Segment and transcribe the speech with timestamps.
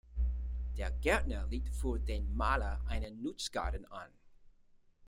[0.77, 4.09] Der Gärtner legt für den Maler einen Nutzgarten an.